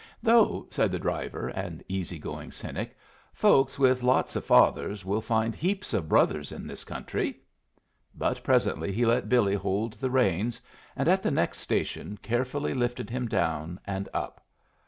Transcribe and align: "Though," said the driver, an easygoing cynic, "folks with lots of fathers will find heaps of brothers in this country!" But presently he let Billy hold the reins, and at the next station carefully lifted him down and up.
"Though," 0.23 0.65
said 0.71 0.91
the 0.91 0.97
driver, 0.97 1.49
an 1.49 1.83
easygoing 1.87 2.51
cynic, 2.53 2.97
"folks 3.35 3.77
with 3.77 4.01
lots 4.01 4.35
of 4.35 4.43
fathers 4.43 5.05
will 5.05 5.21
find 5.21 5.53
heaps 5.53 5.93
of 5.93 6.09
brothers 6.09 6.51
in 6.51 6.65
this 6.65 6.83
country!" 6.83 7.37
But 8.15 8.43
presently 8.43 8.91
he 8.91 9.05
let 9.05 9.29
Billy 9.29 9.53
hold 9.53 9.93
the 9.93 10.09
reins, 10.09 10.59
and 10.95 11.07
at 11.07 11.21
the 11.21 11.29
next 11.29 11.59
station 11.59 12.17
carefully 12.23 12.73
lifted 12.73 13.11
him 13.11 13.27
down 13.27 13.79
and 13.85 14.09
up. 14.11 14.43